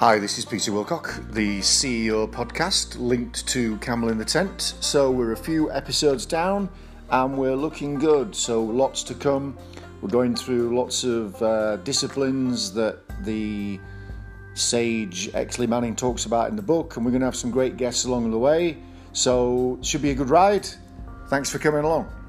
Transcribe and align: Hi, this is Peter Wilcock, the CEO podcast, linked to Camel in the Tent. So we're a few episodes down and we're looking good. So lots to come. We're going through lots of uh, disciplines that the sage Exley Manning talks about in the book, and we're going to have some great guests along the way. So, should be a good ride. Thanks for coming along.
Hi, 0.00 0.18
this 0.18 0.38
is 0.38 0.46
Peter 0.46 0.72
Wilcock, 0.72 1.30
the 1.30 1.58
CEO 1.58 2.26
podcast, 2.26 2.98
linked 2.98 3.46
to 3.48 3.76
Camel 3.80 4.08
in 4.08 4.16
the 4.16 4.24
Tent. 4.24 4.72
So 4.80 5.10
we're 5.10 5.32
a 5.32 5.36
few 5.36 5.70
episodes 5.70 6.24
down 6.24 6.70
and 7.10 7.36
we're 7.36 7.54
looking 7.54 7.96
good. 7.96 8.34
So 8.34 8.64
lots 8.64 9.02
to 9.02 9.14
come. 9.14 9.58
We're 10.00 10.08
going 10.08 10.36
through 10.36 10.74
lots 10.74 11.04
of 11.04 11.42
uh, 11.42 11.76
disciplines 11.84 12.72
that 12.72 13.00
the 13.24 13.78
sage 14.54 15.30
Exley 15.32 15.68
Manning 15.68 15.94
talks 15.96 16.24
about 16.24 16.48
in 16.48 16.56
the 16.56 16.62
book, 16.62 16.96
and 16.96 17.04
we're 17.04 17.10
going 17.10 17.20
to 17.20 17.26
have 17.26 17.36
some 17.36 17.50
great 17.50 17.76
guests 17.76 18.06
along 18.06 18.30
the 18.30 18.38
way. 18.38 18.78
So, 19.12 19.78
should 19.82 20.00
be 20.00 20.12
a 20.12 20.14
good 20.14 20.30
ride. 20.30 20.66
Thanks 21.28 21.50
for 21.50 21.58
coming 21.58 21.84
along. 21.84 22.19